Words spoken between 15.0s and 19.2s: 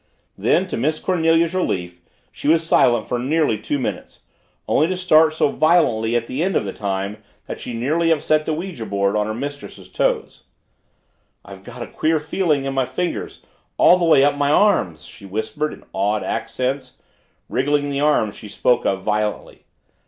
she whispered in awed accents, wriggling the arms she spoke of